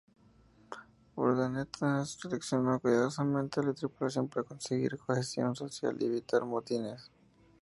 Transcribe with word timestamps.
Urdaneta 1.15 2.03
seleccionó 2.07 2.79
cuidadosamente 2.79 3.59
a 3.59 3.63
la 3.65 3.73
tripulación 3.75 4.27
para 4.27 4.43
conseguir 4.47 4.97
cohesión 4.97 5.55
social 5.55 5.95
y 5.99 6.05
evitar 6.05 6.43
motines. 6.43 7.11